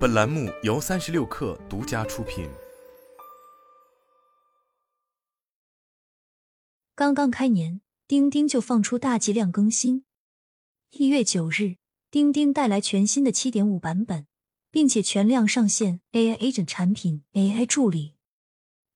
[0.00, 2.48] 本栏目由三十六氪独家出品。
[6.94, 10.06] 刚刚开年，钉钉就放出大剂量更新。
[10.92, 11.76] 一月九日，
[12.10, 14.26] 钉钉带来全新的七点五版本，
[14.70, 18.14] 并且全量上线 AI Agent 产品 AI 助理。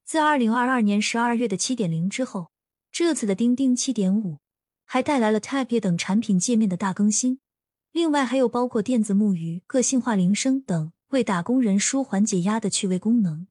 [0.07, 2.51] 自二零二二年十二月的七点零之后，
[2.91, 4.39] 这次的钉钉七点五
[4.87, 7.41] 还带来了 Type 等产品界面的大更新。
[7.95, 13.47] 另外还有包括电子木鱼、个性化铃声等为打工人舒缓解压的趣味功能。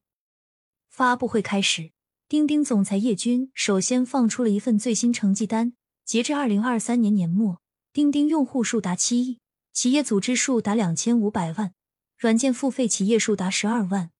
[0.90, 1.92] 发布会开始，
[2.28, 5.76] 钉钉总裁叶军首先放出了一份最新成绩单。
[6.04, 7.62] 截至二零二三年年末，
[7.94, 9.40] 钉钉用户数达七亿，
[9.72, 11.74] 企业组织数达两千五百万，
[12.18, 14.12] 软件付费企业数达十二万。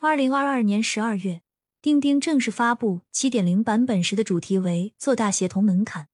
[0.00, 1.42] 二零二二年十二月，
[1.80, 6.08] 钉钉正式发布七点零版本时的主题为“做大协同门槛”。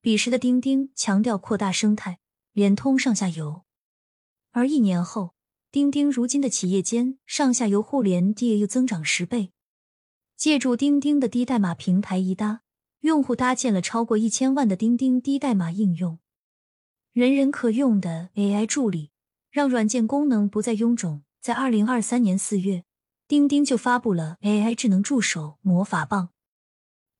[0.00, 2.20] 彼时的钉钉强调扩大生态。
[2.56, 3.66] 连通上下游，
[4.52, 5.34] 而一年后，
[5.70, 9.52] 钉钉如今的企业间上下游互联 DAU 增长十倍。
[10.38, 12.62] 借助钉钉的低代码平台一搭，
[13.00, 16.18] 用户搭建了超过一千万的钉钉低代码应用，
[17.12, 19.10] 人人可用的 AI 助理，
[19.50, 21.24] 让软件功能不再臃肿。
[21.42, 22.84] 在二零二三年四月，
[23.28, 26.30] 钉钉就发布了 AI 智能助手魔法棒，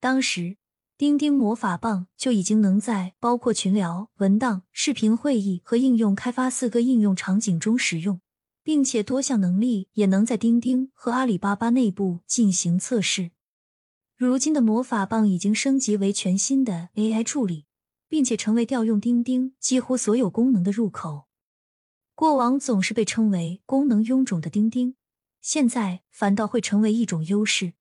[0.00, 0.56] 当时。
[0.98, 8.22] 钉钉魔法棒就已经能在包括群聊、文档、视频会议和应用开发四个应用场景中使用，
[8.62, 13.32] 并且多项能力也能在钉钉和阿里巴巴内部进行测试。
[14.16, 17.66] 如今的魔法棒已经升级为全新的 AI 助理，
[18.08, 21.26] 并且成为调用钉钉几乎所有功能的入口。
[22.14, 24.96] 过往总是被称为功能臃肿的钉钉，
[25.42, 27.74] 现在反倒会成为一种优势。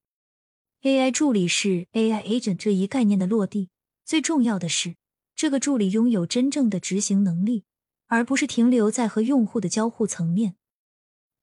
[0.85, 3.71] AI 助理是 AI agent 这一概念的落地，
[4.03, 4.97] 最重要的是，
[5.35, 7.65] 这个助理拥有真正的执行能力，
[8.05, 10.57] 而不是停留在和用户的交互层面。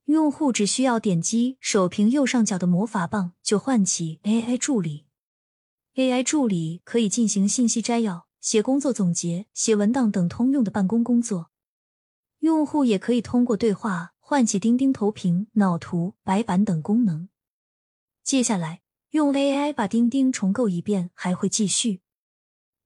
[0.05, 5.07] 用户只需要点击手屏右上角的魔法棒，就唤起 AI 助理。
[5.95, 11.49] AI 助理可以进行信息摘要、写工作总结、写文档等通用的办公工作。
[12.39, 17.27] 用户也可以通过对话唤起钉钉投屏、脑图、白板等功能。
[18.23, 18.82] 接下来。
[19.13, 22.01] 用 AI 把钉钉重构一遍，还会继续。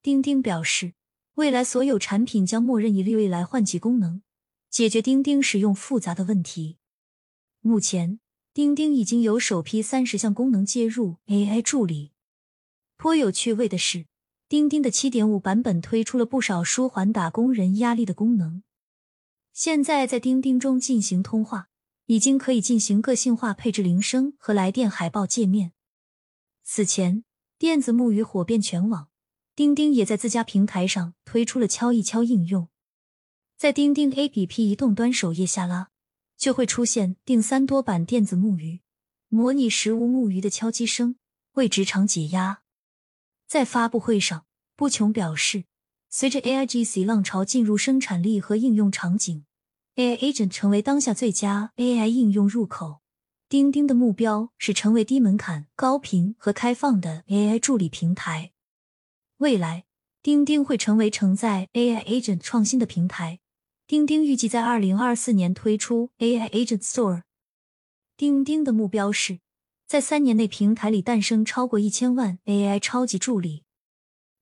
[0.02, 0.94] 钉钉表示，
[1.36, 4.22] 未来所有产品将默认以未来唤起功能，
[4.70, 6.80] 解决钉钉使用复杂的问题。
[7.62, 8.20] 目前，
[8.54, 12.12] 钉钉已经有首批三十项功能接入 AI 助理。
[12.98, 14.08] 颇有趣味的是，
[14.50, 18.64] 钉钉的七点五版本推出了不少舒缓打工人压力的功能。
[19.54, 21.70] 现在在钉钉中进行通话，
[22.08, 25.72] 已经可以进行个性化配置铃声和来电海报界面。
[26.70, 27.24] 此前，
[27.58, 29.08] 电子木鱼火遍全网，
[29.56, 32.68] 钉钉也在自家平台上推出了敲一敲应用。
[33.56, 35.92] 在钉钉 APP 移动端首页下拉，
[36.36, 38.82] 就会出现定三多版电子木鱼，
[39.30, 41.16] 模拟实物木鱼的敲击声，
[41.54, 42.64] 为职场解压。
[43.48, 44.46] 在发布会上，
[44.76, 45.64] 不穷表示，
[46.10, 49.46] 随着 AIGC 浪潮进入生产力和应用场景
[49.96, 53.00] ，AI Agent 成为当下最佳 AI 应用入口。
[53.50, 58.52] 钉钉的目标是成为低门槛、高频和开放的 AI 助理平台。
[59.38, 59.86] 未来，
[60.22, 63.40] 钉钉会成为承载 AI Agent 创新的平台。
[63.86, 67.24] 钉钉预计在二零二四年推出 AI Agent Store。
[68.18, 69.40] 钉钉的目标是
[69.86, 73.64] 在三年内平台里诞生超过一千万 AI 超级助理。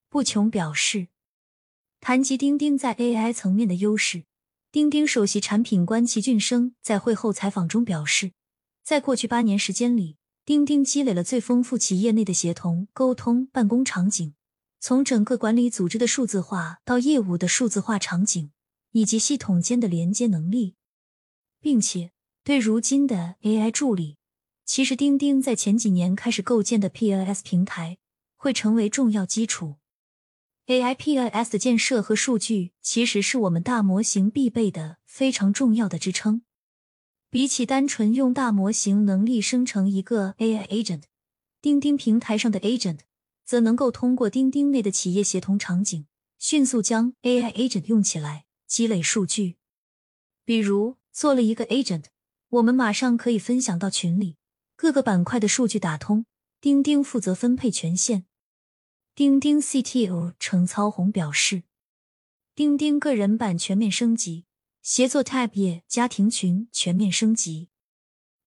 [0.09, 1.09] 不穷表示，
[1.99, 4.23] 谈及钉钉在 AI 层面的优势，
[4.71, 8.31] 钉钉首席产品官齐俊生在会后采访中表示。
[8.85, 14.35] 在过去八年时间里，钉钉积累了最丰富企业内的协同、沟通、办公场景，
[14.79, 18.51] 从整个管理组织的数字化到业务的数字化场景，
[18.91, 20.75] 以及系统间的连接能力，
[21.59, 22.11] 并且
[22.43, 24.17] 对如今的 AI 助理，
[24.65, 27.97] 其实钉钉在前几年开始构建的 PLS 平台
[28.35, 29.77] 会成为重要基础。
[30.67, 36.43] AI PLS 的建设和数据其实是我们大模型必备的非常重要的支撑。
[37.29, 41.03] 比起单纯用大模型能力生成一个 AI agent，
[41.61, 42.99] 钉钉平台上的 agent
[43.43, 46.07] 则能够通过钉钉内的企业协同场景，
[46.39, 49.57] 迅速将 AI agent 用起来，积累数据。
[50.45, 52.05] 比如做了一个 agent，
[52.49, 54.37] 我们马上可以分享到群里，
[54.75, 56.25] 各个板块的数据打通，
[56.61, 58.25] 钉钉负责分配权限。
[59.13, 61.63] 钉钉 CTO 程操红表示，
[62.53, 64.45] 钉钉个人版全面升级。
[64.85, 67.69] 协作 Tab 页家庭群全面升级。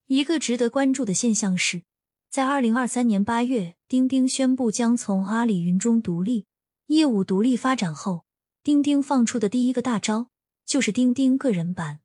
[0.06, 1.82] 一个值得关注的现象是，
[2.30, 6.46] 在二零二三年八月，钉钉宣布将从阿里云中独立，
[6.86, 8.24] 业务独立发展后，
[8.62, 10.30] 钉钉放出的第一个大招
[10.64, 11.98] 就是钉钉个人版。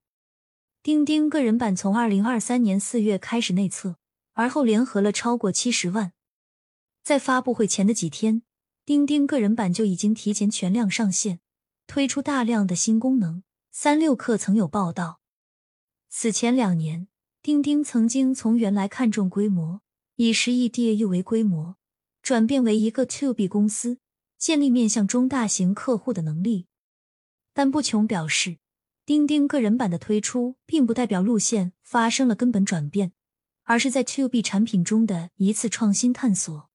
[0.82, 3.98] 钉钉个人版从二零二三年四月开始内测，
[4.34, 6.14] 而后联合了超过七十万。
[7.04, 8.42] 在发布会前的几天，
[8.84, 11.40] 钉钉个人版就已经提前全量上线，
[11.86, 13.44] 推出大量的新功能。
[13.76, 15.20] 三六氪曾有报道，
[16.08, 17.08] 此前两年，
[17.42, 19.82] 钉钉曾经从原来看重规模，
[20.18, 21.78] 以十亿 DAU 为规模，
[22.22, 23.98] 转变为一个 To B 公司，
[24.38, 26.68] 建立面向中大型客户的能力。
[27.52, 28.60] 但不穷表示，
[29.08, 33.14] 钉钉个人版的推出，并不代表路线发生了根本转变，
[33.64, 36.70] 而是在 To B 产品中的一次创新探索。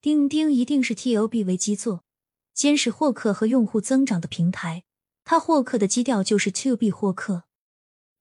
[0.00, 2.06] 钉钉一定是 TOB 为基座，
[2.54, 4.84] 监视获客和用户增长的平台。
[5.28, 7.42] 他获客的基调就是 To B 获客。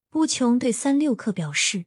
[0.10, 1.86] 不穷对三六氪表示，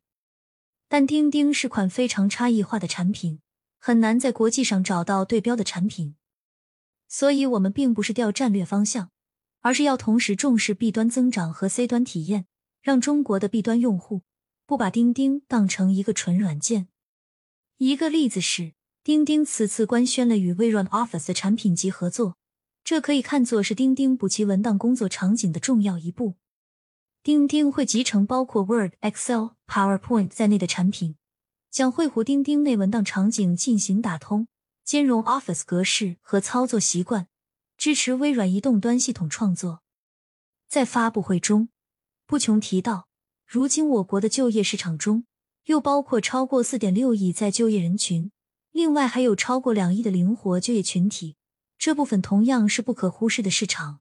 [0.88, 3.40] 但钉钉是款非常差异化的产品，
[3.80, 6.14] 很难在国际上找到对标的产品。
[7.08, 9.10] 所以，我们并不是调战略方向，
[9.60, 12.46] 而是要同时重视 B 端增长和 C 端体验，
[12.80, 14.22] 让中国的 B 端用户
[14.66, 16.86] 不把钉钉当成一个纯软件。
[17.78, 18.74] 一个例子是。
[19.02, 22.36] 钉钉此次官宣了与微软 Office 的产品及合作，
[22.88, 26.36] 这可以看作是钉钉补齐文档工作场景的重要一步。
[27.22, 31.16] 钉钉会集成包括 Word、Excel、PowerPoint 在内的产品，
[31.70, 34.48] 将绘图钉钉内文档场景进行打通，
[34.86, 37.28] 兼容 Office 格式和操作习惯，
[37.76, 39.82] 支持微软移动端系统创作。
[40.66, 41.68] 在发布会中，
[42.26, 43.08] 不琼提到，
[43.46, 45.26] 如今我国的就业市场中，
[45.66, 48.32] 又包括超过四点六亿在就业人群。
[48.72, 51.36] 另外还有超过两亿的灵活就业群体，
[51.78, 54.00] 这部分同样是不可忽视的市场。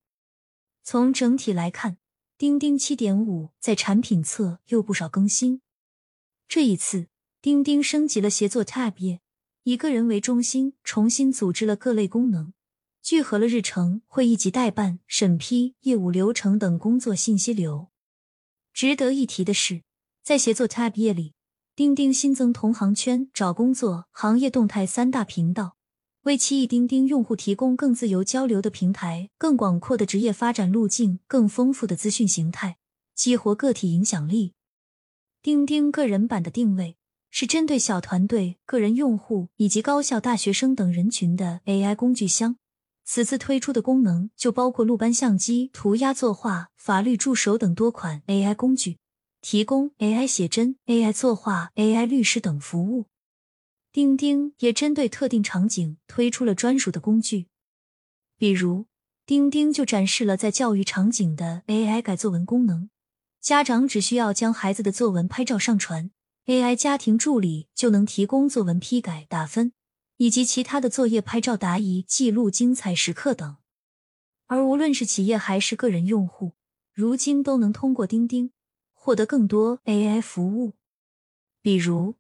[0.84, 1.98] 从整体来看，
[2.38, 5.62] 钉钉七点五在产品侧又不少更新。
[6.48, 7.08] 这一次，
[7.42, 9.22] 钉钉升级了协作 Tab 页，
[9.64, 12.54] 以个人为中心，重新组织了各类功能，
[13.02, 17.90] 聚合了日程、会议及代办、审批、业务流程等工作信息流。
[18.74, 19.84] 值得一提的是，
[20.24, 21.34] 在协作 Tab 页里。
[21.76, 25.77] 钉钉新增同行圈、找工作、行业动态三大频道，
[26.28, 32.76] 为七亿钉钉用户提供更自由交流的平台、更广阔的职业发展路径、更丰富的资讯形态，
[33.16, 34.52] 激活个体影响力。
[35.42, 36.98] 钉钉个人版的定位
[37.32, 42.58] 是针对小团队、个人用户以及高校大学生等人群的 AI 工具箱。
[43.06, 48.98] 此次推出的功能就包括录班相机、涂鸦作画、法律助手等多款 AI 工具。
[49.40, 53.06] 提供 AI 写真、AI 作画、AI 律师等服务。
[53.98, 57.48] 钉钉也针对特定场景推出了专属的工具，
[58.38, 58.86] 比如
[59.26, 62.92] 钉钉就展示了在教育场景的 AI 改作文功能，
[63.42, 66.12] 家长只需要将孩子的作文拍照上传
[66.46, 69.74] ，AI 家庭助理就能提供作文批改、打分，
[70.18, 73.58] 以及其他的作业拍照答疑、记录精彩时刻等。
[74.46, 76.54] 而无论是企业还是个人用户，
[76.94, 78.52] 如今都能通过钉钉。
[78.94, 80.74] 获得更多 AI 服务，
[81.64, 82.14] 比如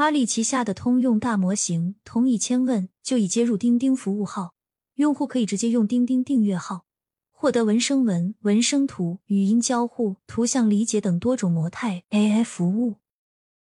[0.00, 4.54] 阿里旗下的通用大模型通义千问就已接入钉钉服务号，
[4.94, 6.86] 用户可以直接用钉钉订阅号，
[7.30, 12.96] 获得文生文、文生图、语音交互、图像理解等多种模态 AI 服务。